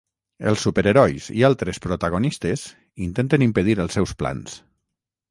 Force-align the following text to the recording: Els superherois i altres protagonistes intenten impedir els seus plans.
Els 0.51 0.61
superherois 0.67 1.25
i 1.41 1.43
altres 1.49 1.79
protagonistes 1.83 2.63
intenten 3.09 3.45
impedir 3.47 3.77
els 3.85 3.99
seus 3.99 4.15
plans. 4.23 4.57